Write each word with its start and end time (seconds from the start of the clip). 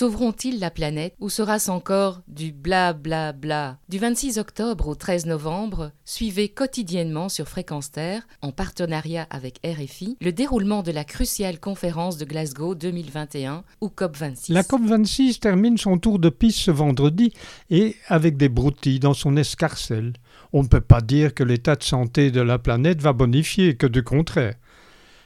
Sauveront-ils 0.00 0.58
la 0.58 0.70
planète 0.70 1.14
ou 1.20 1.28
sera-ce 1.28 1.70
encore 1.70 2.22
du 2.26 2.52
bla 2.52 2.94
bla 2.94 3.34
bla? 3.34 3.76
Du 3.90 3.98
26 3.98 4.38
octobre 4.38 4.88
au 4.88 4.94
13 4.94 5.26
novembre, 5.26 5.92
suivez 6.06 6.48
quotidiennement 6.48 7.28
sur 7.28 7.46
Fréquence 7.46 7.90
Terre, 7.90 8.26
en 8.40 8.50
partenariat 8.50 9.26
avec 9.28 9.60
RFI, 9.62 10.16
le 10.22 10.32
déroulement 10.32 10.82
de 10.82 10.90
la 10.90 11.04
cruciale 11.04 11.60
conférence 11.60 12.16
de 12.16 12.24
Glasgow 12.24 12.74
2021 12.74 13.62
ou 13.82 13.88
COP26. 13.88 14.54
La 14.54 14.62
COP26 14.62 15.38
termine 15.38 15.76
son 15.76 15.98
tour 15.98 16.18
de 16.18 16.30
piste 16.30 16.60
ce 16.60 16.70
vendredi 16.70 17.34
et 17.68 17.94
avec 18.08 18.38
des 18.38 18.48
broutilles 18.48 19.00
dans 19.00 19.12
son 19.12 19.36
escarcelle. 19.36 20.14
On 20.54 20.62
ne 20.62 20.68
peut 20.68 20.80
pas 20.80 21.02
dire 21.02 21.34
que 21.34 21.44
l'état 21.44 21.76
de 21.76 21.82
santé 21.82 22.30
de 22.30 22.40
la 22.40 22.58
planète 22.58 23.02
va 23.02 23.12
bonifier, 23.12 23.76
que 23.76 23.86
du 23.86 24.02
contraire. 24.02 24.54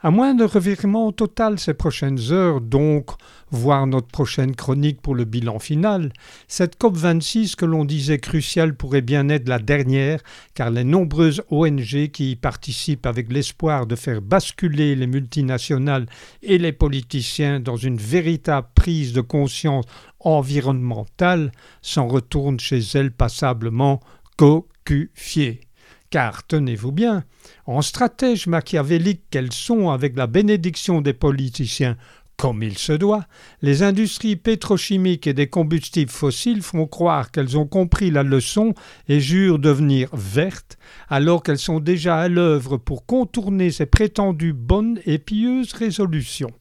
À 0.00 0.12
moins 0.12 0.32
de 0.32 0.44
revirement 0.44 1.10
total 1.10 1.58
ces 1.58 1.74
prochaines 1.74 2.30
heures, 2.30 2.60
donc, 2.60 3.10
voire 3.50 3.84
notre 3.88 4.06
prochaine 4.06 4.54
chronique 4.54 5.00
pour 5.02 5.16
le 5.16 5.24
bilan 5.24 5.58
final, 5.58 6.12
cette 6.46 6.78
COP26 6.80 7.56
que 7.56 7.64
l'on 7.64 7.84
disait 7.84 8.20
cruciale 8.20 8.76
pourrait 8.76 9.00
bien 9.00 9.28
être 9.28 9.48
la 9.48 9.58
dernière, 9.58 10.20
car 10.54 10.70
les 10.70 10.84
nombreuses 10.84 11.42
ONG 11.50 12.10
qui 12.12 12.30
y 12.30 12.36
participent 12.36 13.06
avec 13.06 13.32
l'espoir 13.32 13.88
de 13.88 13.96
faire 13.96 14.22
basculer 14.22 14.94
les 14.94 15.08
multinationales 15.08 16.06
et 16.42 16.58
les 16.58 16.72
politiciens 16.72 17.58
dans 17.58 17.76
une 17.76 17.98
véritable 17.98 18.68
prise 18.76 19.12
de 19.12 19.20
conscience 19.20 19.84
environnementale 20.20 21.50
s'en 21.82 22.06
retournent 22.06 22.60
chez 22.60 22.82
elles 22.94 23.10
passablement 23.10 23.98
cocufiées. 24.36 25.67
Car 26.10 26.46
tenez-vous 26.46 26.92
bien, 26.92 27.24
en 27.66 27.82
stratèges 27.82 28.46
machiavéliques 28.46 29.24
qu'elles 29.30 29.52
sont 29.52 29.90
avec 29.90 30.16
la 30.16 30.26
bénédiction 30.26 31.02
des 31.02 31.12
politiciens, 31.12 31.96
comme 32.38 32.62
il 32.62 32.78
se 32.78 32.92
doit, 32.92 33.26
les 33.62 33.82
industries 33.82 34.36
pétrochimiques 34.36 35.26
et 35.26 35.34
des 35.34 35.48
combustibles 35.48 36.10
fossiles 36.10 36.62
font 36.62 36.86
croire 36.86 37.32
qu'elles 37.32 37.58
ont 37.58 37.66
compris 37.66 38.12
la 38.12 38.22
leçon 38.22 38.74
et 39.08 39.20
jurent 39.20 39.58
devenir 39.58 40.08
vertes, 40.14 40.78
alors 41.08 41.42
qu'elles 41.42 41.58
sont 41.58 41.80
déjà 41.80 42.16
à 42.16 42.28
l'œuvre 42.28 42.76
pour 42.76 43.04
contourner 43.06 43.72
ces 43.72 43.86
prétendues 43.86 44.52
bonnes 44.52 45.00
et 45.04 45.18
pieuses 45.18 45.72
résolutions. 45.72 46.52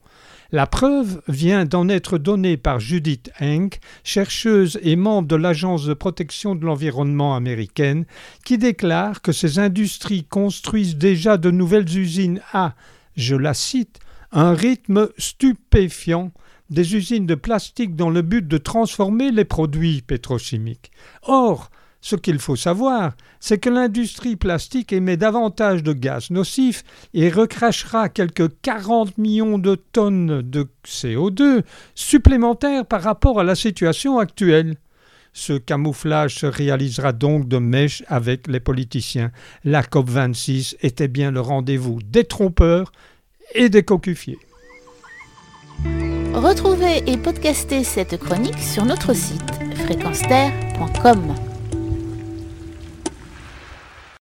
La 0.52 0.66
preuve 0.66 1.22
vient 1.28 1.66
d'en 1.66 1.90
être 1.90 2.18
donnée 2.18 2.56
par 2.56 2.80
Judith 2.80 3.30
Henk, 3.42 3.80
chercheuse 4.04 4.80
et 4.82 4.96
membre 4.96 5.28
de 5.28 5.36
l'Agence 5.36 5.86
de 5.86 5.94
protection 5.94 6.56
de 6.56 6.66
l'environnement 6.66 7.36
américaine, 7.36 8.06
qui 8.46 8.58
déclare 8.58 9.22
que 9.22 9.34
ces 9.34 9.60
industries 9.60 10.24
construisent 10.24 10.96
déjà 10.96 11.38
de 11.38 11.52
nouvelles 11.52 11.98
usines 11.98 12.42
à, 12.54 12.76
je 13.18 13.36
la 13.36 13.54
cite, 13.54 14.00
un 14.32 14.54
rythme 14.54 15.10
stupéfiant 15.18 16.32
des 16.70 16.96
usines 16.96 17.26
de 17.26 17.36
plastique 17.36 17.96
dans 17.96 18.10
le 18.10 18.22
but 18.22 18.48
de 18.48 18.58
transformer 18.58 19.32
les 19.32 19.46
produits 19.46 20.02
pétrochimiques. 20.02 20.92
Or, 21.24 21.70
ce 22.08 22.16
qu'il 22.16 22.40
faut 22.40 22.56
savoir, 22.56 23.18
c'est 23.42 23.58
que 23.58 23.70
l'industrie 23.70 24.38
plastique 24.38 24.94
émet 24.94 25.18
davantage 25.18 25.84
de 25.84 25.92
gaz 25.92 26.30
nocifs 26.30 26.86
et 27.14 27.30
recrachera 27.30 28.08
quelques 28.08 28.50
40 28.62 29.18
millions 29.18 29.58
de 29.58 29.76
tonnes 29.76 30.42
de 30.42 30.70
CO2 30.86 31.64
supplémentaires 31.96 32.86
par 32.86 33.02
rapport 33.02 33.42
à 33.42 33.44
la 33.44 33.56
situation 33.56 34.20
actuelle. 34.20 34.78
Ce 35.34 35.52
camouflage 35.52 36.36
se 36.36 36.46
réalisera 36.46 37.12
donc 37.12 37.50
de 37.50 37.58
mèche 37.58 38.04
avec 38.08 38.48
les 38.48 38.62
politiciens. 38.62 39.32
La 39.66 39.82
COP26 39.82 40.78
était 40.80 41.10
bien 41.10 41.32
le 41.32 41.42
rendez-vous 41.42 42.00
des 42.06 42.24
trompeurs 42.24 42.94
et 43.54 43.68
des 43.68 43.84
cocufiers. 43.84 44.40
Retrouvez 46.34 47.04
et 47.06 47.18
podcastez 47.18 47.84
cette 47.84 48.18
chronique 48.18 48.60
sur 48.60 48.86
notre 48.86 49.14
site 49.14 49.52
fréquenceterre.com. 49.84 51.47